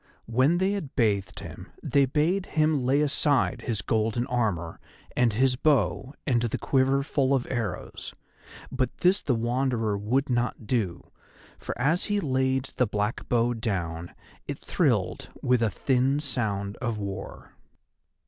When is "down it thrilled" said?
13.53-15.29